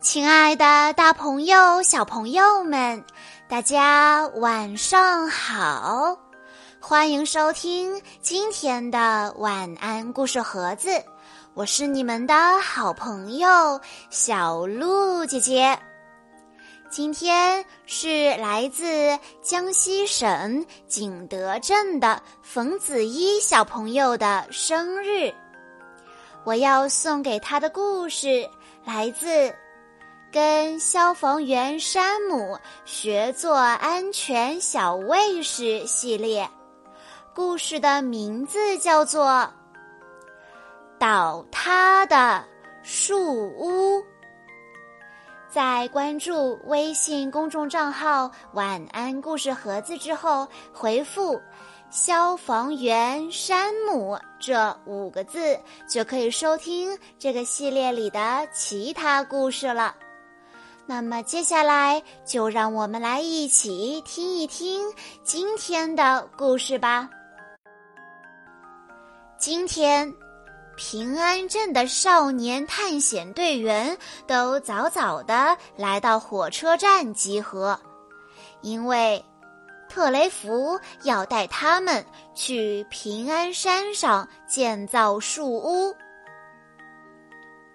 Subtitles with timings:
[0.00, 3.02] 亲爱的，大朋友、小朋友们，
[3.48, 6.16] 大家晚上好！
[6.78, 11.02] 欢迎收听今天的晚安故事盒子，
[11.54, 13.80] 我是你们的好朋友
[14.10, 15.76] 小鹿姐姐。
[16.88, 25.34] 今天是来自江西省景德镇的冯子一小朋友的生日，
[26.44, 28.48] 我要送给他的故事
[28.84, 29.52] 来自。
[30.36, 36.46] 跟消防员山姆学做安全小卫士系列，
[37.34, 39.24] 故事的名字叫做
[40.98, 42.44] 《倒塌的
[42.82, 43.98] 树屋》。
[45.48, 51.40] 在关注微信公众账号“晚安故事盒子”之后，回复
[51.88, 59.94] “消防员山姆”这五个字，就可以收听这个系列里的其他故事了。
[60.88, 64.88] 那么接下来就让我们来一起听一听
[65.24, 67.10] 今天的故事吧。
[69.36, 70.14] 今天，
[70.76, 77.78] 平安镇的少年探险队员都早早的来到火车站集合，
[78.60, 79.22] 因为
[79.88, 85.92] 特雷弗要带他们去平安山上建造树屋。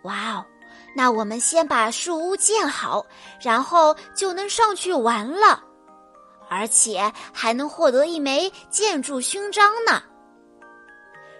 [0.04, 0.46] 哇哦！
[0.94, 3.06] 那我们先把树屋建好，
[3.42, 5.64] 然后就能上去玩了，
[6.50, 10.04] 而且还能获得一枚建筑勋章呢。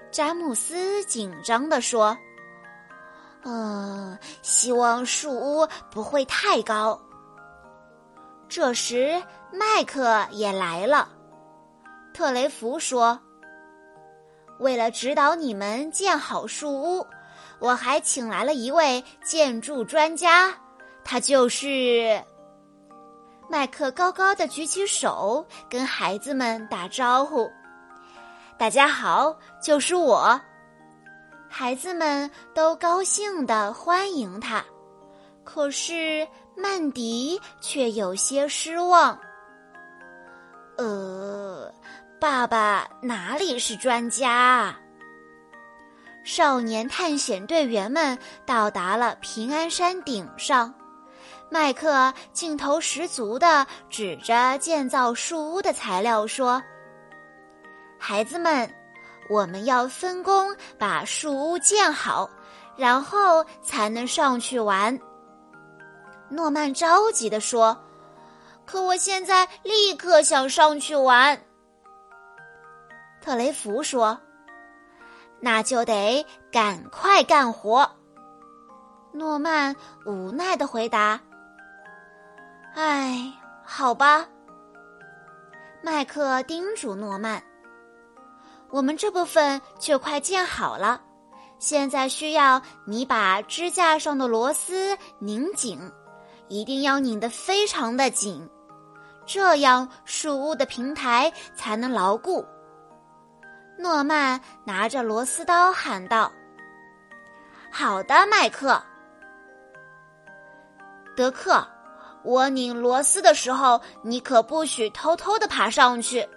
[0.10, 2.18] 詹姆斯紧张地说
[3.44, 7.00] ：“嗯，希望树屋不会太高。”
[8.48, 11.10] 这时，麦克也来了。
[12.14, 13.20] 特雷弗说
[14.60, 17.06] ：“为了指导你们建好树屋。”
[17.62, 20.52] 我还请来了一位建筑专家，
[21.04, 22.20] 他就是
[23.48, 23.92] 麦克。
[23.92, 27.48] 高高的举起手，跟孩子们打招呼
[28.58, 30.42] ：“大家好，就是我。”
[31.48, 34.66] 孩子们都高兴的欢迎他，
[35.44, 36.28] 可是
[36.58, 39.16] 曼迪却有些失望。
[40.78, 41.72] 呃，
[42.20, 44.76] 爸爸哪里是专家？
[46.24, 50.72] 少年探险队员们到达了平安山顶上，
[51.50, 56.62] 麦克劲头十足地指着建造树屋的材料说
[57.98, 58.72] ：“孩子们，
[59.30, 62.30] 我们要分工把树屋建好，
[62.78, 64.98] 然后才能上去玩。”
[66.30, 67.76] 诺曼着急地说
[68.64, 71.42] ：“可我现在立刻想上去玩。”
[73.20, 74.16] 特雷弗说。
[75.42, 77.90] 那就得赶快干活。
[79.12, 79.76] 诺曼
[80.06, 81.20] 无奈的回答
[82.76, 83.34] ：“哎，
[83.66, 84.26] 好吧。”
[85.84, 87.42] 麦克叮嘱诺曼
[88.70, 91.02] ：“我们这部分就快建好了，
[91.58, 95.92] 现在需要你把支架上的螺丝拧紧，
[96.48, 98.48] 一定要拧得非常的紧，
[99.26, 102.46] 这样树屋的平台才能牢固。”
[103.82, 106.32] 诺曼拿着螺丝刀喊道
[107.72, 108.80] ：“好的，麦克。”
[111.18, 111.68] 德克，
[112.24, 116.28] 我拧螺丝的时候，你可不许偷偷的爬上去。”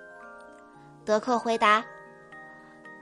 [1.05, 1.85] 德克回答：“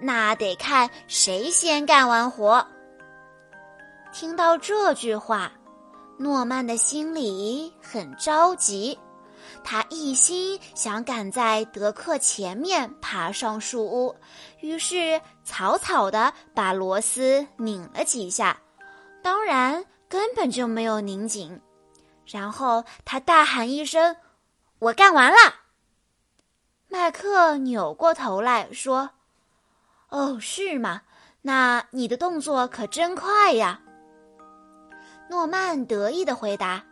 [0.02, 2.66] 那得看谁先干完活。”
[4.12, 5.52] 听到这句话，
[6.18, 8.98] 诺曼的心里很着急。
[9.64, 14.14] 他一心想赶在德克前面爬上树屋，
[14.60, 18.58] 于是草草的把螺丝拧了几下，
[19.22, 21.60] 当然根本就没有拧紧。
[22.26, 24.16] 然后他大喊一声
[24.78, 25.36] ：“我干完了！”
[26.88, 29.10] 麦克扭过头来说
[30.08, 31.02] ：“哦，是吗？
[31.42, 33.80] 那你的动作可真快呀！”
[35.28, 36.84] 诺曼得意的回答：“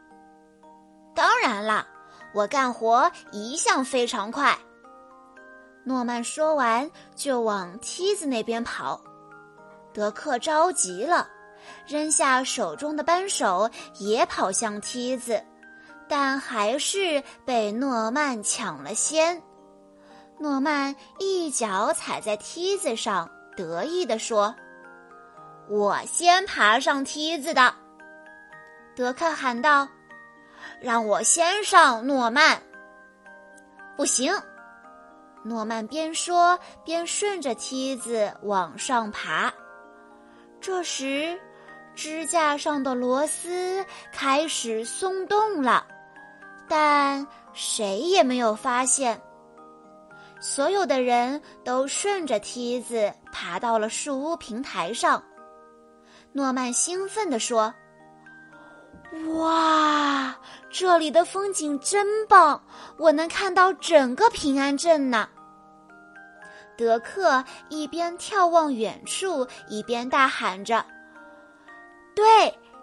[1.14, 1.86] 当然了。”
[2.32, 4.56] 我干活一向非常快。
[5.84, 9.00] 诺曼说完，就往梯子那边跑。
[9.92, 11.28] 德克着急了，
[11.86, 13.68] 扔下手中的扳手，
[13.98, 15.42] 也跑向梯子，
[16.06, 19.42] 但还是被诺曼抢了先。
[20.38, 24.54] 诺曼一脚踩在梯子上，得意地说
[25.68, 27.74] ：“我先爬上梯子的。”
[28.94, 29.88] 德克喊道。
[30.80, 32.60] 让我先上，诺曼。
[33.96, 34.32] 不行，
[35.44, 39.52] 诺曼边说边顺着梯子往上爬。
[40.60, 41.38] 这时，
[41.94, 45.86] 支架上的螺丝开始松动了，
[46.68, 49.20] 但谁也没有发现。
[50.40, 55.22] 所有的人都顺着梯子爬到了树屋平台上。
[56.32, 57.74] 诺曼兴奋地说
[59.36, 60.36] ：“哇，
[60.70, 62.62] 这里的风景真棒！
[62.96, 65.28] 我能看到整个平安镇呢。”
[66.78, 70.84] 德克一边眺望远处，一边大喊着
[72.14, 72.24] ：“对，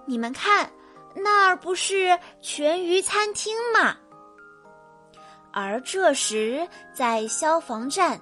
[0.06, 0.69] 你们看，
[1.15, 3.95] 那儿不是全鱼餐厅吗？”
[5.51, 8.19] 而这时，在消防站。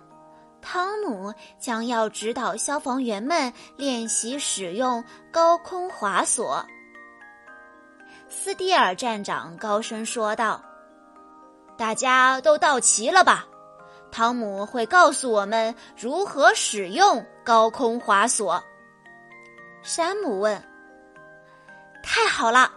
[0.62, 6.66] 汤姆将要指导消防员们练习使用高空滑索。
[8.38, 10.62] 斯蒂尔站长高声说道
[11.78, 13.46] ：“大家都到齐了吧？
[14.12, 18.62] 汤姆会告诉我们如何使用高空滑索。”
[19.82, 20.62] 山姆问
[22.04, 22.70] ：“太好了！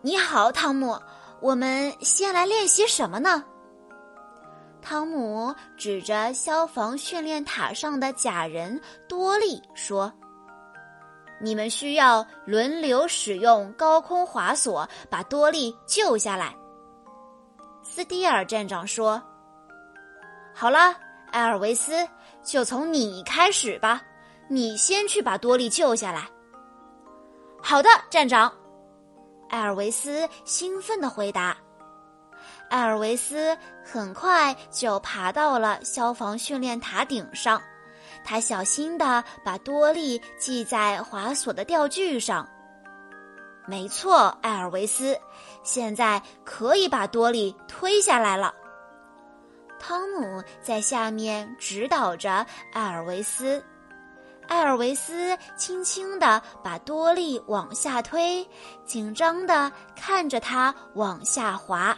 [0.00, 0.96] 你好，汤姆。
[1.40, 3.44] 我们先来练习什么呢？”
[4.80, 10.10] 汤姆指着消防训练塔上的假人多利说
[11.40, 16.54] ：“你们需要轮流使用高空滑索把多利救下来。”
[17.82, 19.22] 斯蒂尔站长说
[20.54, 20.94] ：“好了，
[21.32, 22.06] 埃尔维斯，
[22.42, 24.02] 就从你开始吧，
[24.48, 26.28] 你先去把多利救下来。
[27.62, 28.52] ”“好的，站长。”
[29.50, 31.56] 埃尔维斯兴奋地回答。
[32.68, 37.60] 艾尔维斯很快就爬到了消防训练塔顶上，
[38.28, 42.46] 他小心地把多利系在滑索的吊具上。
[43.66, 45.18] 没错，艾尔维斯，
[45.62, 48.54] 现在可以把多利推下来了。
[49.78, 52.44] 汤姆在下面指导着
[52.74, 53.64] 艾尔维斯，
[54.46, 58.46] 艾尔维斯轻轻地把多利往下推，
[58.84, 61.96] 紧张地看着他往下滑。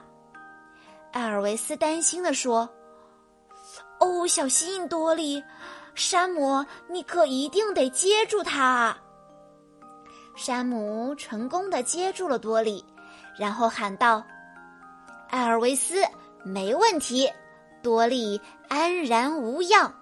[1.11, 2.71] 艾尔维斯担心地说
[3.99, 5.43] ：“哦，小心，多利，
[6.01, 8.97] 山姆，你可一定得接住他。”
[10.35, 12.83] 山姆成功的接住了多利，
[13.39, 14.25] 然后喊道
[15.29, 16.03] ：“艾尔维斯，
[16.43, 17.31] 没问题，
[17.83, 19.95] 多利安然无恙。”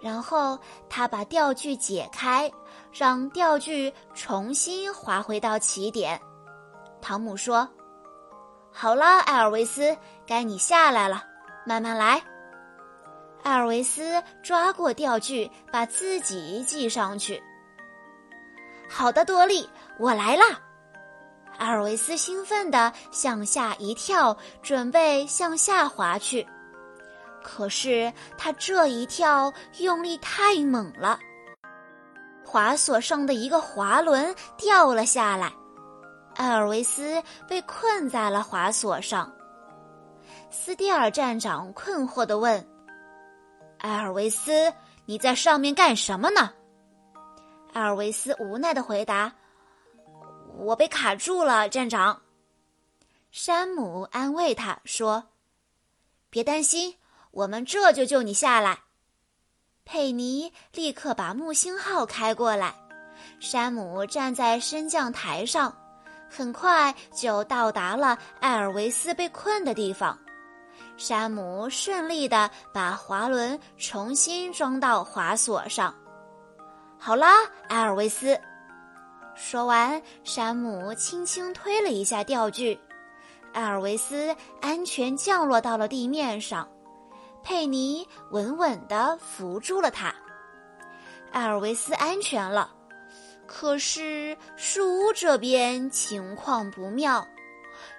[0.00, 0.56] 然后
[0.88, 2.48] 他把吊具解开，
[2.92, 6.20] 让吊具重新滑回到起点。
[7.00, 7.68] 汤姆说。
[8.70, 9.96] 好了，艾尔维斯，
[10.26, 11.24] 该你下来了，
[11.66, 12.22] 慢慢来。
[13.42, 17.42] 艾尔维斯抓过吊具，把自己系上去。
[18.88, 19.68] 好的，多利，
[19.98, 20.60] 我来啦！
[21.58, 26.46] 艾尔维斯兴奋地向下一跳，准备向下滑去。
[27.42, 31.18] 可是他这一跳用力太猛了，
[32.44, 35.52] 滑索上的一个滑轮掉了下来。
[36.36, 39.30] 艾尔维斯被困在了滑索上。
[40.50, 42.66] 斯蒂尔站长困惑地问
[43.82, 44.72] ：“艾尔维斯，
[45.06, 46.52] 你在上面干什么呢？”
[47.74, 49.32] 艾尔维斯无奈地回答
[50.56, 52.22] ：“我被卡住了，站长。”
[53.32, 55.24] 山姆安慰他说
[56.30, 56.96] ：“别担心，
[57.32, 58.78] 我们这就救你下来。”
[59.84, 62.74] 佩尼立刻把木星号开过来。
[63.40, 65.76] 山姆站在升降台上。
[66.34, 70.18] 很快就到达了艾尔维斯被困的地方，
[70.96, 75.94] 山姆顺利的把滑轮重新装到滑索上。
[76.98, 77.34] 好啦，
[77.68, 78.38] 艾尔维斯。
[79.34, 82.78] 说完，山姆轻轻推了一下吊具，
[83.52, 86.68] 艾尔维斯安全降落到了地面上，
[87.42, 90.14] 佩妮稳稳的扶住了他。
[91.32, 92.70] 艾尔维斯安全了。
[93.46, 97.26] 可是树屋这边情况不妙，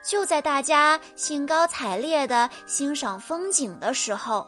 [0.03, 4.47] 就在大家兴高采烈的欣赏风景的时候，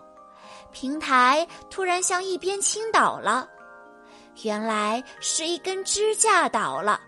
[0.72, 3.48] 平台突然向一边倾倒了。
[4.44, 7.00] 原来是一根支架倒了，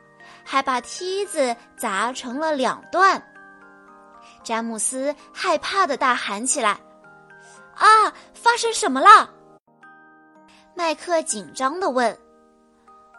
[0.46, 3.22] 还把梯子砸成了两段。
[4.44, 6.80] 詹姆斯害怕的大喊起来
[7.75, 9.30] ：“啊，发生什么了？”
[10.74, 12.18] 麦克紧张的问：“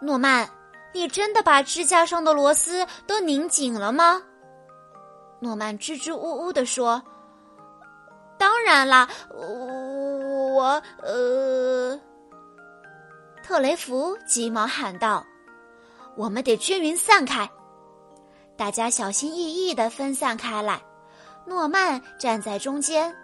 [0.01, 0.49] 诺曼。”
[0.95, 4.23] 你真的把支架上的螺丝都拧紧了吗？
[5.41, 7.03] 诺曼支支吾吾地说
[8.39, 10.83] ：“当然啦，我……
[11.03, 11.99] 呃……”
[13.43, 15.25] 特雷弗急忙喊道
[16.17, 17.49] ：“我们得均匀散开。”
[18.59, 20.83] 大家小心翼翼地分散开来。
[21.47, 23.17] 诺曼站在中间，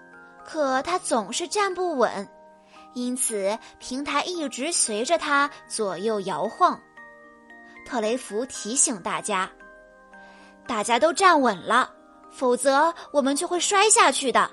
[0.46, 2.26] 可他总是站不稳，
[2.94, 6.80] 因此平台一直随着他左右摇晃。
[7.84, 9.50] 特雷弗提醒大家
[10.66, 11.92] ：“大家都站稳了，
[12.36, 14.50] 否则我们就会摔下去的。”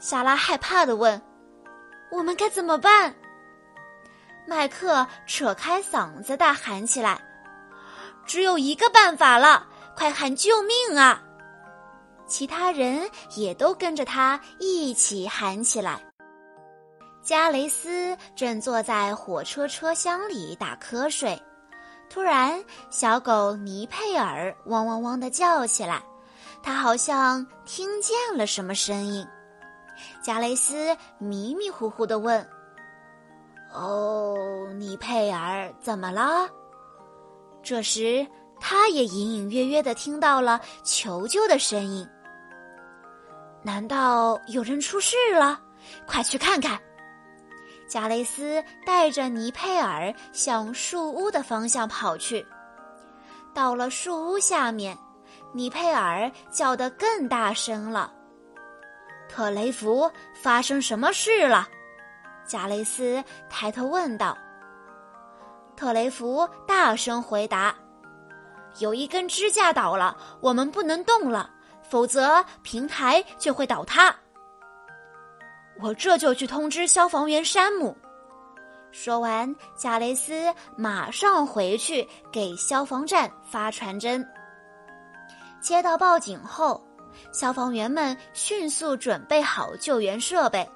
[0.00, 1.20] 莎拉害怕的问
[2.10, 3.14] ：“我们该怎么办？”
[4.48, 7.20] 麦克扯开嗓子大喊起来
[8.26, 9.66] ：“只有一个办法了，
[9.96, 11.22] 快喊救命啊！”
[12.26, 16.00] 其他人也都跟着他一起喊起来。
[17.22, 21.40] 加雷斯正坐在火车车厢里打瞌睡，
[22.08, 26.02] 突然，小狗尼佩尔汪汪汪的叫起来，
[26.62, 29.26] 他好像听见了什么声音。
[30.22, 32.46] 加雷斯迷迷糊糊的问
[33.72, 36.48] ：“哦，尼佩尔，怎么了？”
[37.62, 38.26] 这时，
[38.58, 42.08] 他也隐隐约约的听到了求救的声音。
[43.62, 45.60] 难道有人出事了？
[46.06, 46.80] 快去看看！
[47.88, 52.46] 加雷斯带着尼佩尔向树屋的方向跑去。
[53.52, 54.96] 到了树屋下面，
[55.52, 58.12] 尼佩尔叫得更大声了。
[59.28, 60.10] 特雷弗，
[60.42, 61.68] 发生什么事了？
[62.46, 64.36] 加雷斯抬头问道。
[65.76, 67.74] 特雷弗大声回答
[68.80, 71.50] ：“有一根支架倒了，我们不能动了。”
[71.88, 74.14] 否则，平台就会倒塌。
[75.80, 77.96] 我这就去通知消防员山姆。
[78.92, 84.24] 说完，加雷斯马上回去给消防站发传真。
[85.60, 86.82] 接到报警后，
[87.32, 90.68] 消防员们迅速准备好救援设备。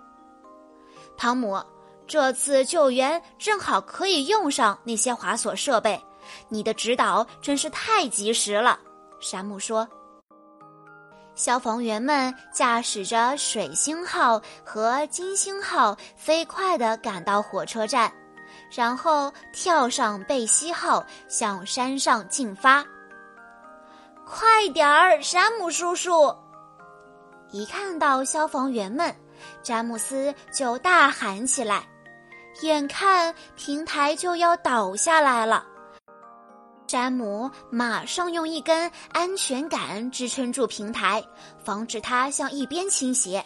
[1.16, 1.62] 汤姆，
[2.06, 6.00] 这次救援正好可以用上那些滑索设备，
[6.48, 8.78] 你的指导真是太及时了。
[9.20, 9.88] 山姆说。
[11.34, 18.12] 消防员们驾驶着水星号和金星号飞快地赶到火车站，
[18.70, 22.84] 然后跳上贝西号向山上进发。
[24.26, 26.34] 快点儿，山姆叔叔！
[27.50, 29.14] 一看到消防员们，
[29.62, 31.86] 詹姆斯就大喊起来
[32.62, 35.64] ：“眼看平台就要倒下来了！”
[36.86, 41.20] 山姆马上用一根安全杆支撑住平台，
[41.64, 43.44] 防止它向一边倾斜。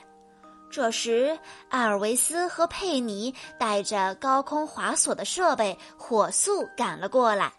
[0.71, 1.39] 这时，
[1.71, 7.51] 艾尔维斯和佩尼带着高空滑索的设备火速赶了过来。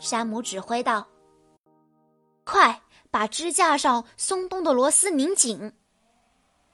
[0.00, 1.06] 山姆指挥道
[2.46, 5.70] ：“快把支架上松动的螺丝拧紧。”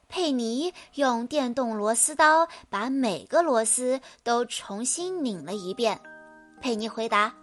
[0.08, 6.00] 佩尼用电动螺丝刀把每个螺丝都重新拧了一遍。
[6.60, 7.34] 佩尼回答。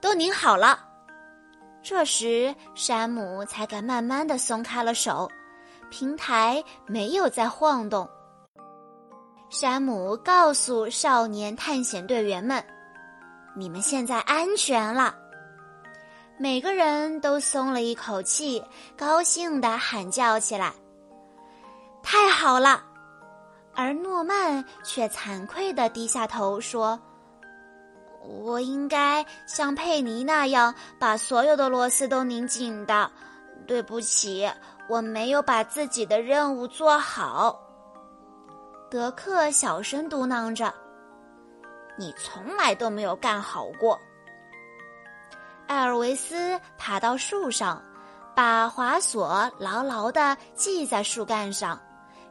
[0.00, 0.82] 都拧好了，
[1.82, 5.30] 这时山姆才敢慢慢的松开了手，
[5.90, 8.08] 平台没有再晃动。
[9.50, 12.64] 山姆告诉少年探险队员们
[13.54, 15.14] ：“你们现在安全了。”
[16.42, 18.64] 每个人都松了一口气，
[18.96, 20.72] 高兴地喊叫起来
[22.02, 22.82] ：“太好了！”
[23.76, 26.98] 而诺曼却惭愧地低下头说。
[28.22, 33.10] 我应该像佩妮那样把所有的螺丝都拧紧的。
[33.66, 34.50] 对不起，
[34.88, 37.60] 我没有把自己的任务做好。
[38.90, 40.72] 德克小声嘟囔着
[41.98, 44.00] ：“你从来都没有干好过。”
[45.70, 47.80] 艾尔维斯爬到树上，
[48.34, 51.80] 把滑索牢牢的系在树干上。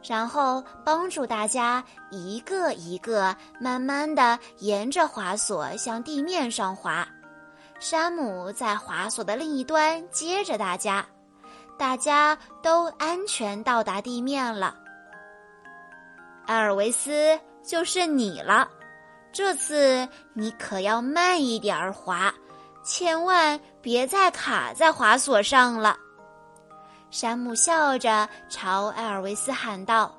[0.06, 7.08] 然后帮助大家一个一个慢慢的沿着滑索向地面上滑，
[7.78, 11.06] 山姆在滑索的另一端接着大家，
[11.78, 14.74] 大家都安全到达地面了。
[16.44, 18.68] 艾尔维斯，就剩你了，
[19.32, 22.32] 这次你可要慢一点儿滑，
[22.82, 25.96] 千万别再卡在滑索上了。
[27.10, 30.14] 山姆笑着朝艾尔维斯喊道：“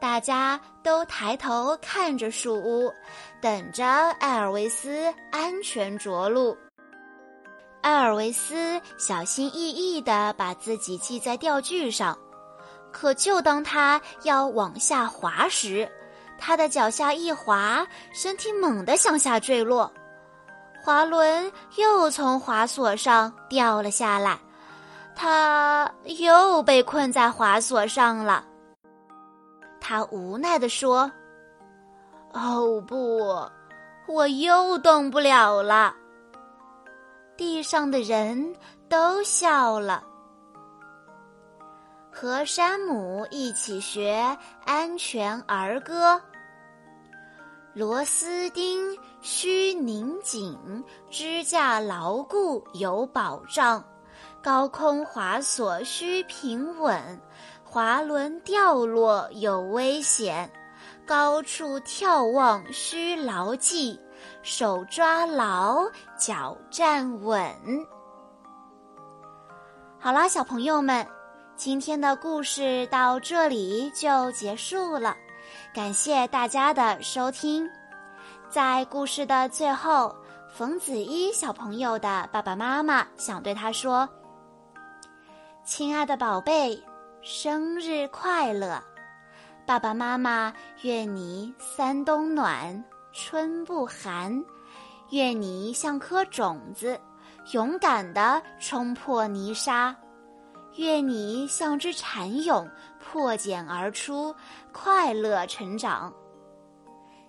[0.00, 2.92] 大家都抬头看着树屋，
[3.40, 3.84] 等着
[4.18, 6.56] 艾尔维斯安全着陆。”
[7.82, 12.18] 艾尔维斯小心翼翼地把自己系在钓具上，
[12.92, 15.90] 可就当他要往下滑时，
[16.38, 19.90] 他的脚下一滑，身体猛地向下坠落，
[20.82, 24.38] 滑轮又从滑索上掉了下来。
[25.14, 28.44] 他又被困在滑索上了。
[29.80, 31.10] 他无奈地说
[32.32, 33.20] ：“哦不，
[34.06, 35.94] 我又动不了了。”
[37.36, 38.54] 地上的人
[38.88, 40.02] 都笑了。
[42.10, 46.20] 和山姆一起学安全儿歌：
[47.74, 50.58] 螺丝钉需拧紧。
[51.10, 53.84] 支架牢固有保障。
[54.42, 57.20] 高空滑索需平稳，
[57.62, 60.50] 滑轮掉落有危险。
[61.06, 63.98] 高处眺望需牢记，
[64.42, 65.84] 手抓牢，
[66.18, 67.52] 脚站稳。
[69.98, 71.06] 好啦，小朋友们，
[71.56, 75.14] 今天的故事到这里就结束了，
[75.72, 77.68] 感谢大家的收听。
[78.48, 80.12] 在故事的最后，
[80.52, 84.08] 冯子一小朋友的爸爸妈妈想对他说
[85.64, 86.82] ：“亲爱的宝贝，
[87.22, 88.82] 生日快乐！
[89.64, 94.44] 爸爸妈妈愿你三冬暖，春不寒，
[95.10, 97.00] 愿你像颗种子。”
[97.52, 99.96] 勇敢地冲破泥沙，
[100.76, 102.68] 愿你像只蚕蛹
[103.02, 104.34] 破茧而出，
[104.72, 106.12] 快乐成长。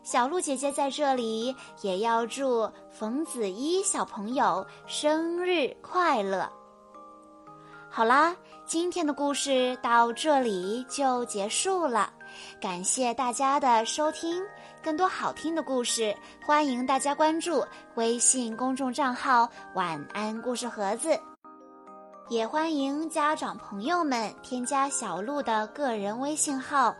[0.03, 6.51] 小鹿姐姐在这里也要祝冯子一小朋友生日快乐。
[7.89, 8.35] 好啦，
[8.65, 12.11] 今天的故事到这里就结束了，
[12.59, 14.43] 感谢大家的收听。
[14.81, 17.63] 更多好听的故事，欢迎大家关注
[17.95, 21.09] 微信公众账号“晚安故事盒子”，
[22.31, 26.95] 也欢迎家长朋友们添加小鹿的个人微信号：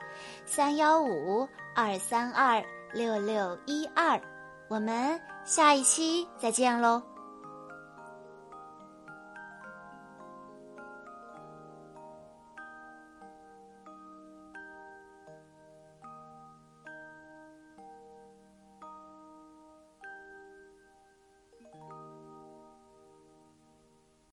[0.46, 2.62] 三幺五二三二
[2.92, 4.20] 六六一二。
[4.68, 7.02] 我们下一期再见喽！